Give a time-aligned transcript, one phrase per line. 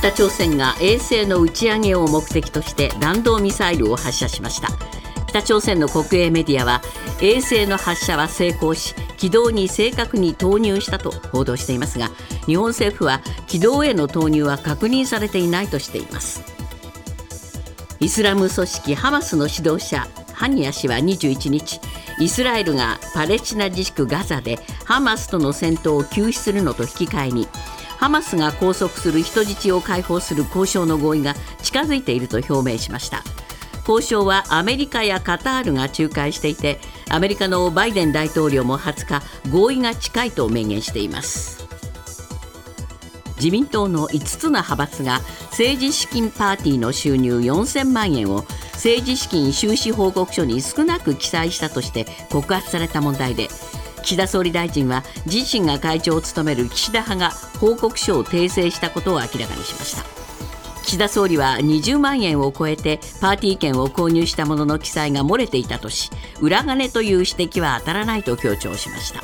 [0.00, 4.68] 北朝鮮が衛星の打ち上げを目的として弾道ミサイルを発射しました。
[5.26, 6.80] 北朝鮮の国営メディアは
[7.20, 12.08] 衛星の発射は成功し軌道に正確に投入したと報道していますが
[12.46, 16.42] 日本政府は軌道への投入は確認されていないとしています。
[18.00, 21.78] イスラム組織ハマスの指導者ハニヤ氏は21日
[22.18, 27.48] イスラエルがパレスチナ自治区ガザでハマスとの戦闘を休止するのと引き換えに
[28.00, 33.22] ハマスが拘束する人質を解放する交渉の合意が近づいていると表明しました。
[33.86, 41.68] 交渉はアメリカやカタールが仲介していてアメリカのバイデン大統領も20日合意が近いと明言しています。
[43.36, 45.20] 自民党の5つの派閥が
[45.50, 53.48] 政治資金パーティーの収入4000万円を政治資金収支報告書に少なく記載したとして告発された問題で
[54.02, 60.04] 岸田総理大臣は自身が会長を務める岸田派が報告書を訂正したことを明らかにしました。
[60.82, 69.22] 岸田総理は20万円を超えてパーティー券を購入したものの記載が漏れていたとし裏金という指摘は当たらないと強調しました。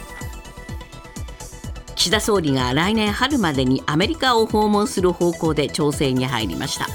[1.97, 6.87] 岸田総理が来年春までにアメリカを訪問する方向で調整に入りました。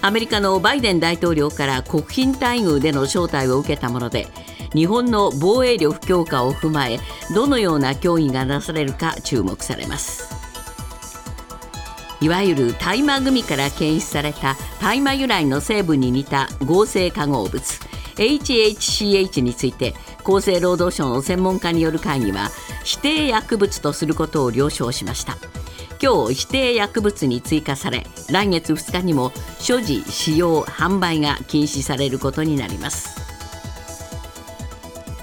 [0.00, 4.28] アメリカのバイデン大統領から国賓待遇での招待を受けたもので
[4.74, 6.98] 日本の防衛力強化を踏まえ
[7.34, 10.34] どのような協議がなされるか注目されます。
[12.20, 17.62] いわゆる大麻グミから検出された大麻由来の成分に似た合成化合物
[18.16, 22.50] HHCH について厚生労働省の専門家による会議は
[22.84, 25.36] 指定薬物とすることを了承しました。
[26.02, 33.23] 今日指定薬物に追加され来月2日にも所持使用販売が禁止されることになります。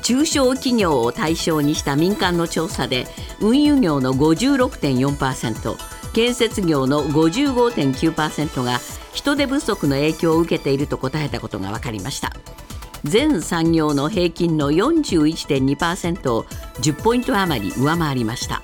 [0.02, 3.08] 中小企業を対象にした民間の調査で
[3.40, 5.78] 運輸業の56.4%
[6.14, 8.80] 建設業の55.9%が
[9.14, 12.34] 人手不足の影響を受けていると答えたことが分かりました。
[13.04, 18.62] 全産業の平均の41.2%を10ポイント余り上回りました。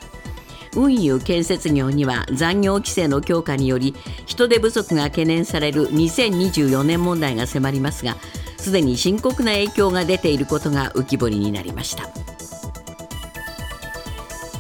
[0.78, 3.96] 運輸建設業には残業規制の強化により
[4.28, 8.16] 人手不足が懸念される2024年問題が迫りますが
[8.58, 12.10] すでに深刻な影響が出ていることが浮き彫りになりました。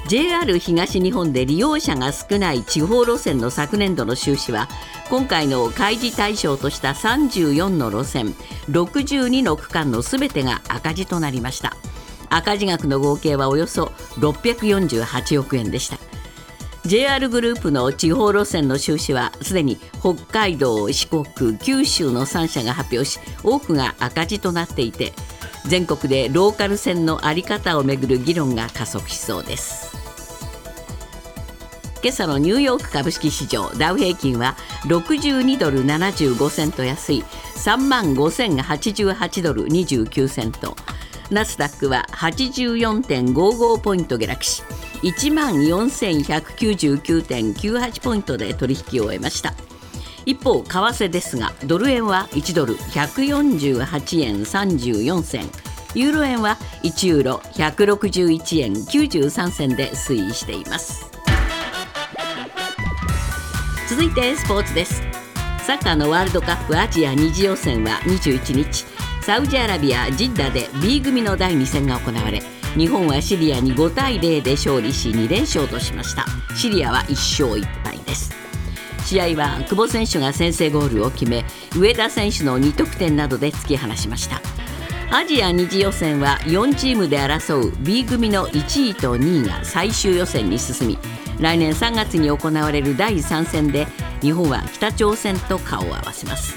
[0.08, 4.70] JR 東日本で利用者が少ない地方路線の昨年度の収支は
[5.10, 8.28] 今回の開示対象とした34の路線
[8.70, 11.76] 62の区間のすべてが赤字となりました。
[12.30, 16.07] 赤字額の合計はおよそ648億円でした。
[16.88, 25.12] JR グループの地方路線の収支はすでに北海道四国九州の3社が発表し多くが赤字となっていて
[25.66, 29.98] 全国でローカル線の在り方をめぐる議論が加速しそうです。
[32.02, 37.24] 今朝のニューヨーク株式市場ダウ平均は62ドル75セント安い
[37.56, 40.74] 3万5088ドル29セント。
[41.30, 44.64] ナスダックは84.55ポイント下落し
[45.02, 49.54] 1万4199.98ポイントで取引を終えました。
[50.26, 55.50] 一方為替ですがドル円は1ドル148円34銭。
[55.96, 61.10] ユーロ円は1ユーロ161円93銭で推移しています。
[63.90, 65.02] 続いてスポーツです。
[65.66, 68.98] サッカーのワールドカップアジア2次予選は21日。
[69.28, 72.42] サウジアラビア・ジッダで B 組の第2戦が行われ
[72.78, 76.26] 日本はシリアに5対0で勝利し2連勝としました。
[76.56, 77.10] シリアは1
[77.46, 78.32] 勝1敗です。
[79.04, 81.44] 試合は久保選手が先制ゴールを決め
[81.76, 84.42] 上田選手の2得点などで突き放しました。
[85.10, 91.00] アジア2次予選は4チームで争う B 組の1位と2位が最終予選に進み
[91.40, 93.88] 来年3月に行われる第3戦で
[94.22, 96.56] 日本は北朝鮮と顔を合わせます。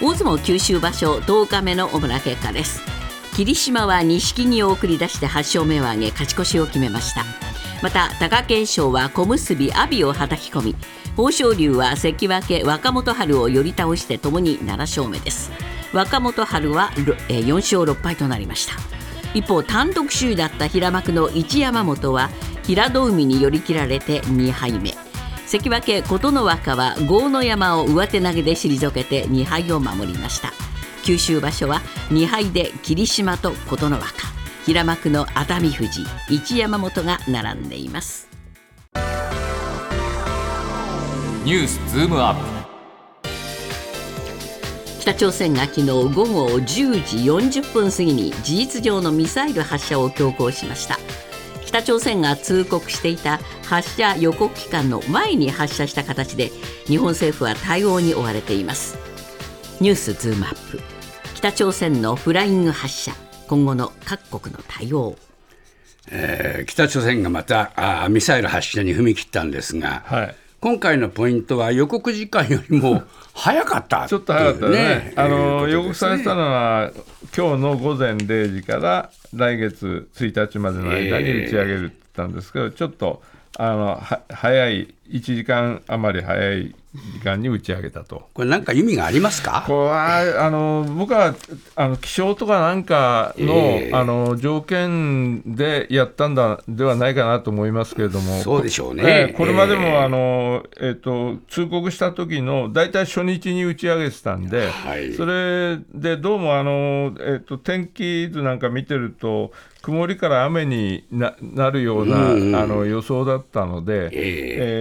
[0.00, 2.97] 大相撲九州場所10日目の主な結果です。
[3.38, 7.24] 霧島は錦木を送り出して8勝目を挙げ勝ち越しを決めました。
[7.84, 10.76] また貴景勝は小結阿炎をはたき込み
[11.16, 15.52] 豊昇龍は関脇若元春を寄り倒してともに7勝目です。
[15.92, 16.90] 若元春は
[17.28, 18.72] 4勝6敗となりました。
[19.34, 22.30] 一方単独首位だった平幕の一山本は
[22.64, 24.94] 平戸海に寄り切られて2敗目。
[25.46, 30.52] 関脇琴ノ若は豪ノ山を上手投げで退けて2敗を守りました。
[31.08, 34.12] 九州場所は2敗で霧島と琴ノ若。
[34.66, 38.28] 平幕の熱海富士一山本が並んでいます。
[41.46, 43.30] ニュースズームアップ。
[45.00, 46.62] 北朝鮮が昨日午後10
[47.48, 50.98] 時40分過ぎに事実上のミサイル発射を強行しました。
[51.64, 56.50] 北朝鮮が通告していた発射予告期間の前に発射した形で
[56.84, 58.98] 日本政府は対応に追われています。
[59.80, 60.97] ニュースズームアップ
[61.38, 63.12] 北朝鮮のフライング発射
[63.46, 65.14] 今後の各国の対応。
[66.10, 73.04] えー、北朝鮮がまたあミサイル発射に踏み切ったんですが、はい、今回のポイントは予告時間よりも
[73.34, 76.90] 早かった、ね、ちょっと早かったね、あの、ね、予告されたのは、
[77.36, 83.22] 今日の午前0時から来月1日までの間に打ち上げるって言ったんですけど、ちょっと
[83.56, 86.74] あのは早い、1時間余り早い
[87.14, 88.28] 時間に打ち上げたと。
[88.32, 89.64] これ、なんか意味がありますか？
[89.66, 91.34] これはあの僕は
[91.76, 109.52] あの気象とかなんかのえー、あの条件でやったんだではないかなと思いますけれども、そうでしょうね、えー、これまでも、えー、あのえーと、通告した時の大体初日に打ち上げてたんで、はい、それでどうもあの、えーと、天気図なんか見てると、
[109.82, 111.34] 曇りから雨にな
[111.70, 114.10] るような、うんうん、あの予想だったので、えー、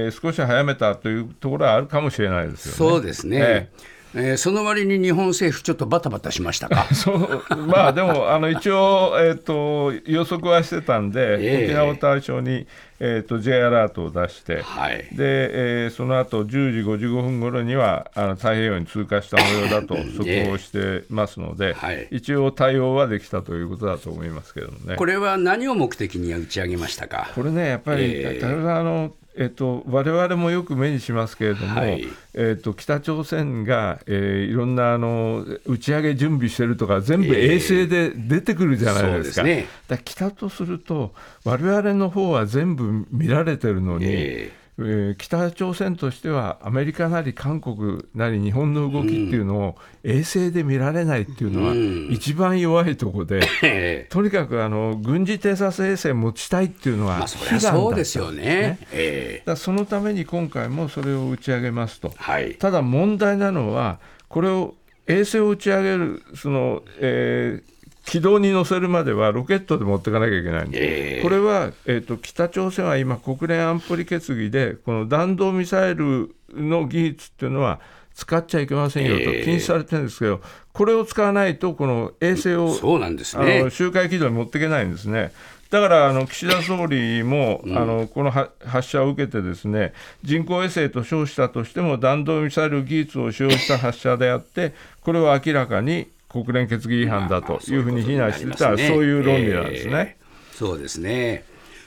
[0.05, 2.77] えー、少し早めたというところはあるかもしれないですよね。
[2.77, 6.87] そうですね、えーえー、その割に日本政府、ちょっとバタバタしましたか？
[6.93, 7.43] そう。
[7.67, 12.67] まあでも、あの一応、 えーと、予測はしてたんで、えー、沖縄を対象に、
[12.99, 24.95] えーと、J アラートを出して、はい、でえー、その後10時55分頃にはあの太平洋に通過した模様だと 速報してますので、はい、一応対応はできたということだと思いますけどね。
[24.95, 27.29] これは何を目的に打ち上げましたか？
[27.35, 39.47] これね、やっぱり、えー、あのえっと、我々もよく目にしますけれども、はい、えっと、北朝鮮が、えー、いろんなあの打ち上げ準備してるとか、全部衛星で出てくるじゃないですか。
[39.47, 41.13] えー、すね、だ北とすると、
[41.43, 51.73] 我々の方は全部見られてるのに、えーえー、北朝鮮としてはアメリカなり韓国なり日本の動きっていうのを衛星で見られないっていうのは
[52.11, 53.41] 一番弱いところで、う
[54.05, 58.79] ん、とにかくあの軍事偵察衛星持ちたいっていうのは悲願だったんですよね。
[58.91, 64.75] えー、だそのために今回もそれを打ち上げますと、はい、ただ問題なのはこれを
[65.07, 67.76] 衛星を打ち上げるその、えー
[68.07, 77.81] 軌道に乗せるまではロケットで持っていかなきゃいけないんで、えー、これは、えーと、北朝鮮は今、国連安保理決議で、この弾道ミサイルの技術っていうのは、
[78.15, 85.33] 使っちゃいけませんよと禁止されてるんですけど、これを使わないと、この衛星をそうなんです、ね、あの周回軌道に持っていけないんですね。
[85.69, 89.91] だからあの岸田総理も、あのこの発射を受けて、ですね
[90.23, 100.17] 人工衛星と称したとしても、弾道ミサイル技術を使用した発射であって、これは明らかに国連決議違反だというふうに非難してた、そういう論理なんですね。
[100.19, 101.45] えー、そうですね。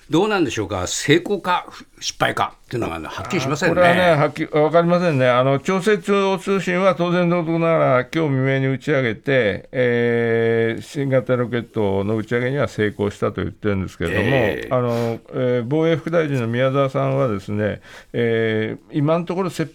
[0.09, 1.67] どうなんでしょうか、成功か？
[2.01, 2.55] 失敗か？
[2.71, 3.75] っていうのが、はっきりしませんね。
[3.75, 17.81] これはね、はっきり分かりませんね、あの朝鮮中央通信は当然のことながら、今日未明に打ち上げて、えー、新型ロケットの打ち上げには成功したと言ってるんですけれども、えー、あのえー、防衛副大臣の宮沢さんは、ですね、
[18.13, 19.69] えー、今のところ失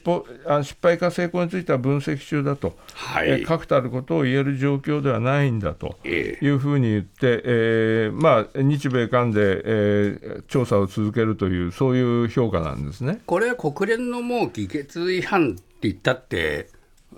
[0.82, 13.22] 敗か成功については分析中だと、はい、えー、確たることを言える状況ではないんだというふうに言って、えーまあ、日米韓で、えー調査を続けるという、そういう評価なんですね。
[13.26, 16.70] これは国連のもう議決違反って言ったって、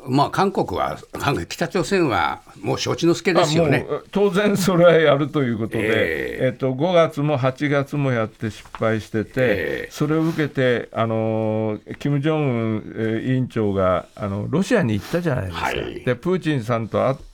[0.06, 0.98] まあ、韓国は、
[1.50, 3.86] 北朝鮮はもう承知の助ですよね。
[4.12, 17.27] 当然それはやるということで、えー、えっと、5月も8月もやって失敗してて、えー、それを受けて、あの金正恩委員長があのロシアに行ったじゃないですか、はい、でプーチンさんと会って、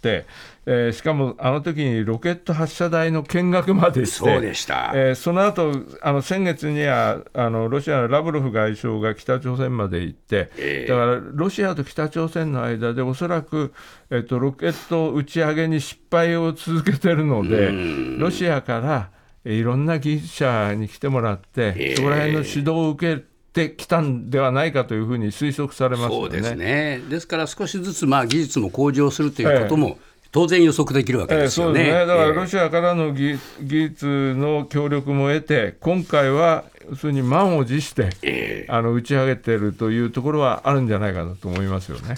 [0.66, 13.74] えー、しかもあの時にロケット発射台の見学までして、そうでした、えー、その後あの先月にはあのロシアのラブロフ外相が北朝鮮まで行って、えー、だからロシアと北朝鮮の間でおそらく、
[14.10, 17.72] えーと、ロケット打ち上げに失敗を続けてるので、
[18.18, 19.10] ロシアから
[19.46, 27.02] いろんな技術者に来てもらって、えー、そこら辺の指導を受けてきたんではないかというふうに推測されます、ね、そうですね。
[27.10, 29.98] ですから少しずつまあ技術も向上するということも、えー
[30.34, 31.82] 当然予測できるわけですよね。
[31.82, 32.06] えー、ね。
[32.08, 42.16] だからロシアからの技,、術の協力も得て、今回は要するに満を持して、えー、あの打ち上げてるというところはあるんじゃないかなと思いますよね。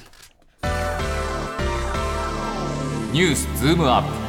[3.12, 4.25] ニュースズームアップ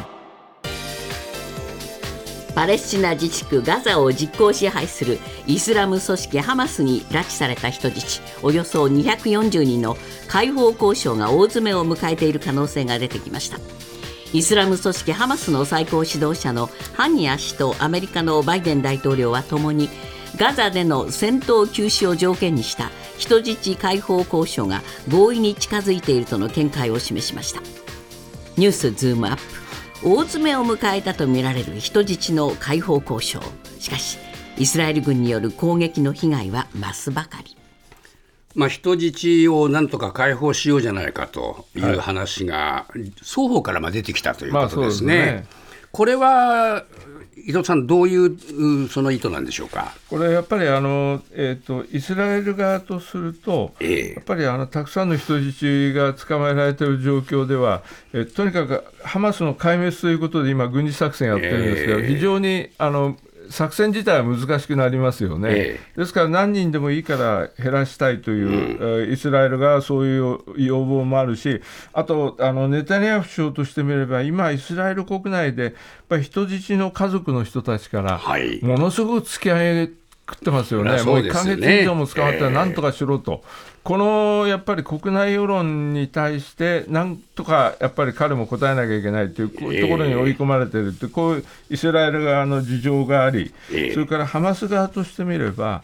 [2.57, 8.19] パレスチナ自治区ガザを実効支配するイスラム組織ハマスに拉致された人質。
[8.41, 9.95] およそ240人の
[10.27, 13.59] 解放交渉が大詰めを迎えている可能性が出てきました。
[14.33, 19.87] イスラム組織ハマスの最高指導者のハニヤ氏とアメリカのバイデン大統領はともに
[20.35, 27.61] ガザでの戦闘休止を条件にした人質解放交渉が合意に近づいているとの見解を示しました。
[28.57, 29.66] ニュースズームアップ。
[30.03, 33.41] 大詰めを迎えたとみられる人質の解放交渉
[33.79, 34.19] しかし
[34.57, 37.55] イスラエル軍による攻撃の被害は増すばかり。
[38.55, 42.87] まあ、人質をなんとか解放しようじゃないかという話が、
[43.21, 45.15] 双方から出てきたということですね。
[45.15, 45.47] まあ、すね
[45.91, 46.85] これは
[47.47, 49.95] 伊藤さん、どういうその意図なんでしょうか？
[50.09, 62.01] これやっぱりあの、えーと、イスラエル側とすると、えー、やっぱりあのたくさんの人質が捕まえられている状況では、えー、とにかくハマスの壊滅ということで、今、軍事作戦やってるんですけど、え。
[62.03, 63.15] ー、非常にあの
[63.49, 71.61] 作戦自体は難しくなりますよね、ええ、ですから何人でもいいから減らしたいという、うん、イスラエルがそういう要望もあるし、
[71.93, 75.73] あとあのネタニヤフ首相としてみれば、今、イスラエル国内でやっ
[76.09, 78.21] ぱり人質の家族の人たちから、
[78.61, 79.91] ものすごく突き上げ
[80.29, 83.43] 食ってますよね、もう1か月以上も捕まったらなんとかしろと、
[83.83, 93.53] このやっぱり国内世論に対して、なんとかやっぱり彼も答えなきゃいけないという、こういうところに追い込まれてるって、こういうイスラエル側の事情があり、
[93.93, 95.83] それからハマス側としてみれば、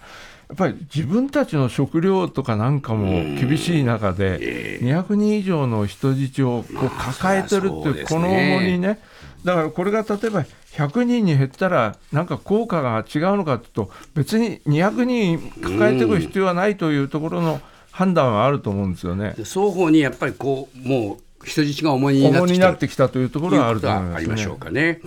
[0.49, 3.07] やっぱり自分たちの食料とかなんかも
[3.39, 8.99] 厳しい中で、200人以上の人質をこう抱えてるっていう、この重荷ね、
[9.45, 17.61] だからこれが例えば100人に減ったら、なんか効果が違うのかというと、別に200人抱えていく必要はないというところの
[17.91, 19.35] 判断はあると思うんですよね。
[19.37, 25.01] 双方にやっぱりこうもう人質が重荷になってきたというところはあると思います、ね、ありましょうかね。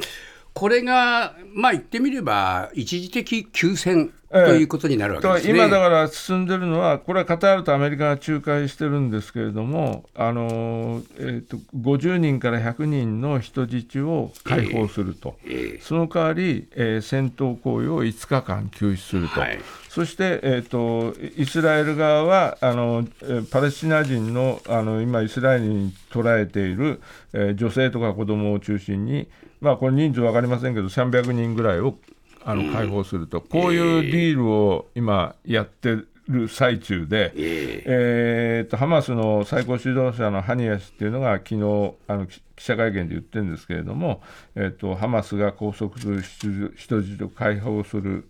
[0.54, 19.40] これが、まあ言ってみれば、一時的休戦ということになるわけですね、今だから進んでるのは、これはカタールとアメリカが仲介してるんですけれども、あのえーと、50人から100人の人質を解放すると、えーえー、その代わり、えー、戦闘行為を5日間休止すると。
[19.40, 19.58] はい。
[19.88, 23.06] そして、えーと、イスラエル側はあの
[23.50, 27.00] パレスチナ人のあの今、イスラエルに捕らえている、
[27.32, 29.28] えー、女性とか子供を中心に、
[29.60, 31.96] まあ、これ人数分かりませんけど、300人ぐらいを
[32.46, 35.98] あの解放すると、こういうディールを今やって
[36.28, 41.56] る最中で、えー、とハマスの最高指導者のハニヤ氏っていうのが昨日
[42.06, 44.22] あの記者会見で言ってるんですけれども、
[44.54, 46.22] えー、とハマスが拘束する
[46.76, 48.28] 人質を解放する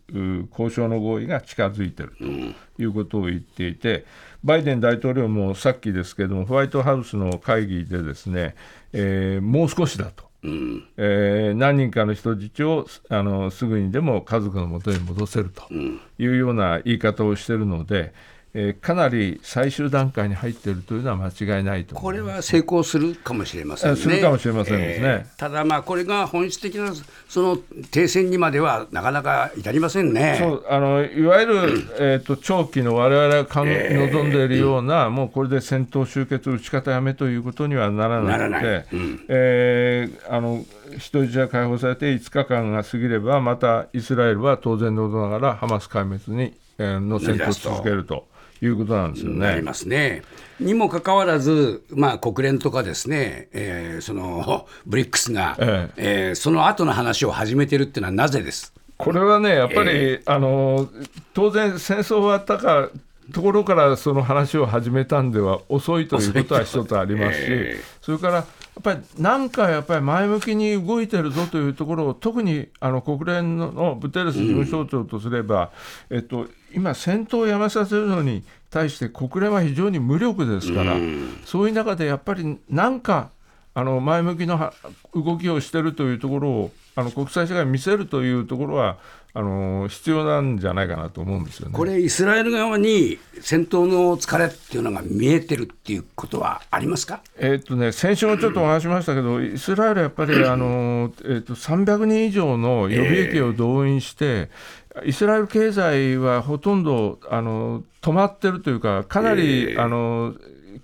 [0.50, 4.06] 交渉の合意が近づいているということを言っていて、
[4.42, 8.54] バイデン大統領もさっきですけれども、ホワイトハウスの会議でですね、
[8.92, 10.25] えー、もう少しだと。
[10.42, 10.88] うん。
[10.96, 18.12] えー、何人かの人質をあのすぐにでも家族のもとに戻せるというような言い方をしているので、
[18.58, 23.96] えー、かなり最終段階に入っているというのは間違いないとこれは成功するかもしれませんね。
[23.96, 25.08] するかもしれませんですね。
[25.08, 26.94] えー、ただ、まあ、これが本質的な
[27.28, 27.56] その
[27.90, 40.64] 停戦にまではなかなか至りませんねそうあのいわゆる、 えーと、長期の我々がかん、えー、望んでいるような、もうこれで戦闘終結、打ち方やめということにはならないので、うん、えー、あの
[40.98, 48.26] 人質が解放されて5日間が過ぎれば、またイスラエルは当然のことながらハマス壊滅に、えー、の戦闘を続けると。
[48.62, 49.46] いうことなんですよね。
[49.46, 50.22] ありますね。
[50.60, 58.72] にもかかわらず、まあ、国連とかですね、えー、その ブリックスが、えええー、その後の話を始めてるっていうのはなぜです？
[58.96, 60.88] これはね、やっぱり、えー、あの
[61.34, 62.88] 当然、戦争終わったか
[63.32, 68.44] ところからその話を始めたんでは遅いということは一つありますし、えー、それからや
[68.80, 75.70] っぱりなんかやっぱり前向きに動いてるぞというところを、特にあの国連のブテレス事務総長とすれば、
[76.10, 83.30] うん、えっと、今、戦闘をやめさせるのに対して国連は非常に無力ですから、うん、そういう中でやっぱりなんか
[83.72, 84.72] あの前向きな
[85.14, 88.98] 動きをしているというところをあの国際社会に見せるというところは
[89.38, 91.74] あの必要なんじゃないかなと思うんですよね。
[91.74, 104.48] これ、イスラエル側に戦闘の疲れっていうのが見えてるっていうことはありますか、えー、っとね、先週もちょっとお話しましたけど、イスラエルはやっぱりあの、えー、っと300人以上の予備役を動員して、
[104.94, 110.34] えー、イスラエル経済はほとんどあの止まってるというか、かなり、えー、あの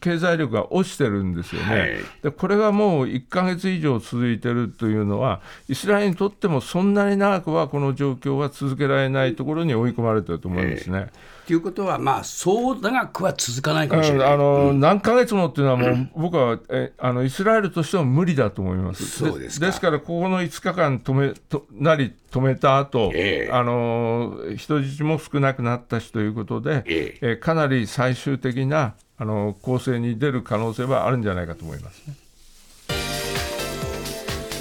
[0.03, 1.91] 経済力が落ちてるんですよね、はい、
[2.23, 11.07] でこれがもう1か月以上続いてるというのは、イスラエルにとってもそんなに長くはこの状況は続けられないところに追い込まれてると思いますね。
[11.55, 14.33] うことは、まあ、そう長くは続かないかもしれない。
[14.33, 19.07] あの、うん、何ヶ月もっていうのは、もう、うん、僕はえあのイスラエルとしては無理だと思います。
[19.07, 32.15] そうですですから、ここの5日間止めとなり止めた後、えー、あの人質も少なくなったしということで、えー、えかなり最終的なあの構成に出る可能性はあるんじゃないかと思いますね。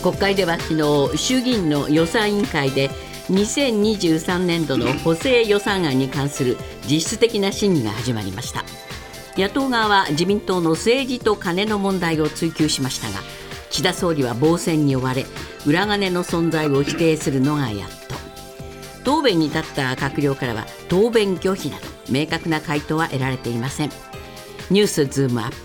[0.02, 2.90] 国会では昨日衆議院の予算委員会で
[3.32, 8.66] 2023年度の補正予算案に関する実質的な審議が始まりました。
[9.38, 13.24] 野党側は自民党の政治と金の問題を追及しましたが
[13.70, 15.26] 岸田総理は防戦に追われ
[15.66, 18.16] 裏金の存在を否定するのがやっと。
[19.06, 23.90] 答弁に立った閣僚からは答弁拒否など明確な回答は得られていません。
[24.70, 25.56] ニュースズームアップ。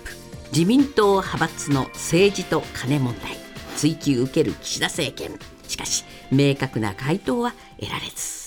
[0.52, 3.32] 自民党派閥の政治と金問題。
[3.76, 5.55] 追及受ける岸田政権。
[5.76, 8.46] しかし明確な回答は得られず。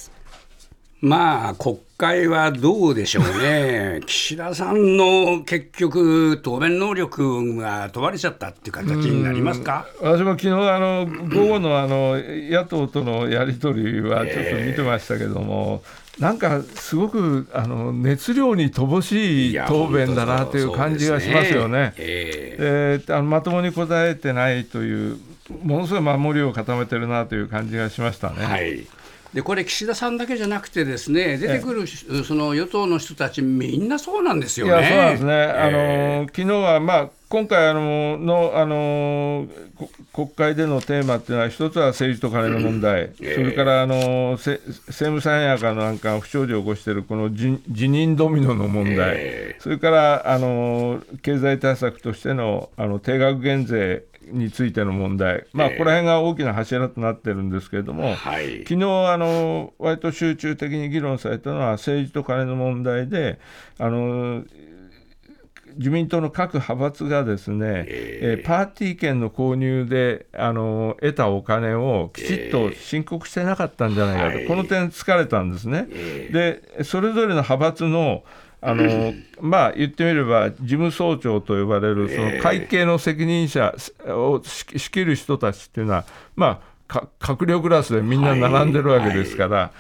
[1.01, 9.85] まあ国会はどうでしょうね、 岸田さんの結局、答弁能力が問われちゃったっていう形になりますか？
[10.01, 15.83] 私も昨日あの午後のあの野党とのやり取りはちょっと見てましたけども、
[16.17, 21.79] えー、なんかすごくあの熱量に乏しい答弁だなという感じがしますよね。
[21.79, 21.93] ね。
[21.97, 25.17] えー、あのまともに答えてないという、
[25.63, 28.45] ものすごい守りを固めてるなという感じがしましたね。
[28.45, 28.85] はい。
[29.33, 34.71] でこれ、岸田さんだけじゃなくて、ですね出てくるその与党の人たち、みんなそうなんですよね。
[34.71, 39.45] いやそうなんですね、あの昨日は、まあ、今回あののあの
[40.13, 44.59] 国会でのテーマっていうのは、一つは政治と金の問題、それからあの政
[44.91, 63.39] 務三役かなんか不祥事を起こしているこの辞任ドミノの問題、それからあの経済対策としてのあの定額減税についての問題、まあ、この辺が大きな柱となってるんですけれども、はい、昨日あの割と集中的に議論されたのは政治と金の問題で、
[63.77, 64.43] あの
[65.75, 75.83] 自民党の各派閥がですね、えー、パーティー券の購入であの得たお金をきちっと申告してなかったんじゃないかと、えー、この点、疲れたんですね。
[76.31, 78.23] でそれぞれの派閥の
[78.61, 83.73] あのまあ、言ってみれば、事務総長と呼ばれる、その会計の責任者
[84.07, 89.71] を仕切る人たちっていうのは、まあ、閣僚クラスでみんな並んでるわけですから、はいはい、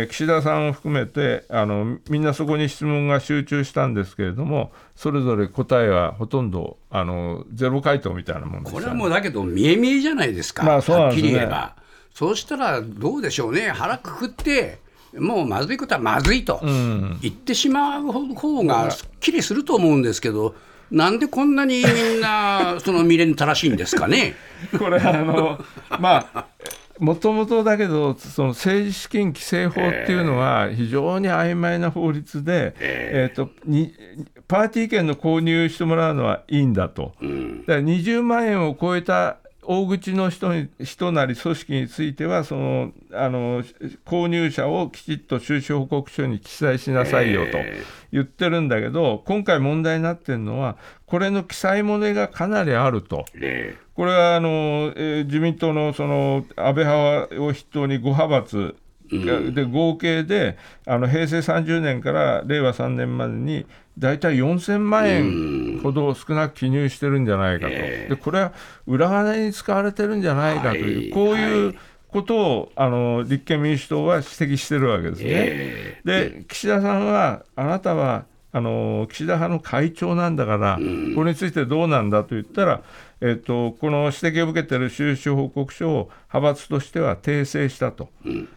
[0.00, 11.48] えー、岸田さんを含めてあの、みんなそこに質問が集中したんですけれども、それぞれ答えはほとんどあのゼロ回答みたいなもんです、ね、これはもうだけど、見え見えじゃないですか、まあ、そうなんですね、
[12.14, 14.78] そうしたらどうでしょうね、腹くくって、
[15.16, 20.54] もうまずいことはまずいと言ってしまう方がすっきりすると思うんですけど、
[20.90, 24.34] なんでこんなにみんな、 その未練正しいんですかね？
[24.78, 25.58] これあの
[25.98, 26.46] まあ
[26.98, 33.94] もともとだけど、その政治資金規正法っていうのは、非常に曖昧な法律で、えー、とに
[34.48, 39.36] パーティー券の購入してもらうのはいいんだと、だから20万円を超えた
[39.70, 43.62] 大口の人に人なり組織についてはそのあの
[44.06, 47.58] 購入者をきちっと収支報告書に記載しなさいよと
[48.10, 53.26] 言ってるんだけど、今回問題になってるのはこれの記載漏れがかなりあると。
[53.94, 58.76] これはあの、えー、自民党のその安倍派を筆頭に5派閥
[59.10, 63.66] で合計であの平成30年から令和3年までに
[63.98, 68.52] 大体4000万円ほど少なく記入してるんじゃないかと、でこれは
[68.86, 71.74] 裏金に使われてるんじゃないかという、こういう
[72.08, 76.00] ことをあの立憲民主党は指摘してるわけですね。
[76.04, 80.78] で岸田さんはあなたはあの岸田派の会長なんだから、
[81.14, 82.82] これについてどうなんだと言ったら、
[83.20, 88.48] えっと、この指摘を受けている収支報告書を派閥としては訂正したと、うん、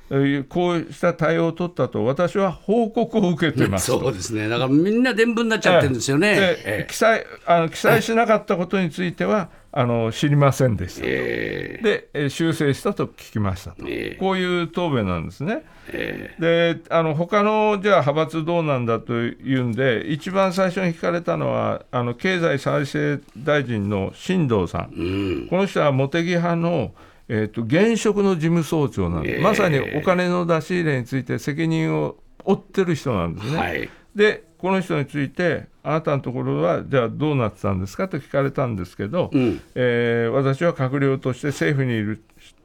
[0.49, 6.35] こうした対応を取ったと、私は報告を受けてますそうですね、だからみんな伝聞になっちゃってるんですよね。
[6.65, 15.63] え記載あの記載しなかったことについては、あの知りませんでしたと、えー、で、え修正したと聞きましたと、えー、こういう答弁なんですね。
[15.87, 25.03] えー、であの他のじゃあ派閥どうなんだというんで、一番最初に聞かれたのは、あの経済再生大臣の新藤さん、う
[25.45, 26.93] ん、この人は茂木派の
[27.27, 33.57] えーと、現職の事務総長なんで、えー、まさにお金の出し入れについて責任を負ってる人なんですね。
[33.57, 38.07] はい、でこの人についてあなたのところはじゃあどうなってたんですか？
[38.07, 42.21] と聞かれたんですけど、うん、えー、私は閣僚として政府にいる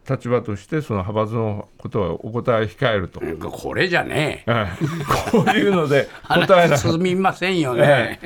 [0.09, 3.21] 立場としてその派閥のことはお答え控えると。
[3.51, 4.67] これじゃねえ、
[5.33, 8.21] こういうので答えな進みませんよね。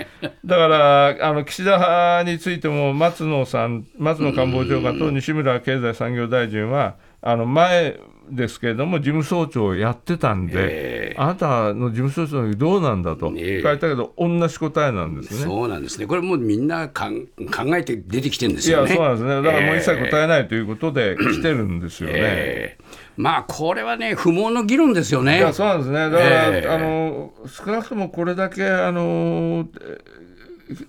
[0.44, 7.98] だからあの岸田派についても松野さん松野官房長官と西村経済産業大臣はあの前
[8.30, 15.40] ですけれども、事務総長をやってたんで、えー、あなたの事務総長のどうなんだと聞かれたけど、同じ答えなんですね。
[15.40, 18.88] そうなんですね、これもうみんなかん考えて出てきてるんですよね。
[18.88, 22.14] いや、そうなんですね、だからもう一切答えないということで 来てるんですよね。
[22.16, 25.38] えーまあこれはね、不毛の議論ですよね。
[25.38, 29.68] いやそうなんですねだから、えー、あの少なくともこれだけあの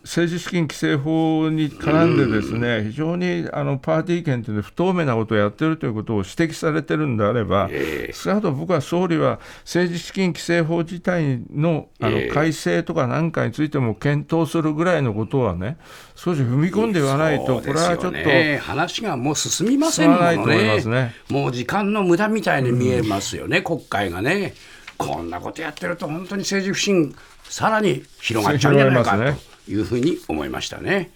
[0.03, 7.69] 政治資金規正法に絡んで、ですね非常にあのパーティー券というの不透明なことをやってるということを指摘されてるんであれば、
[8.13, 15.77] 少なくとも僕は総理は政治資金規正法自体のあの改正とかなんかについても検討するぐらいのことはね、
[16.15, 18.19] 少し踏み込んで言わないと、これはちょっと、
[18.61, 21.15] 話がもう進みませんもんね、ね。
[21.29, 24.53] もう時間の無駄みたいに見えますよね、うん、国会がね。
[24.97, 31.11] こんなことやってると、本当に政治不信、さらに広がっちゃうんじゃないかというふうに思いましたね。